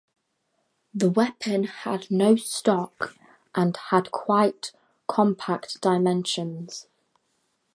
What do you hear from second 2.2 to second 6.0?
stock and had quite compact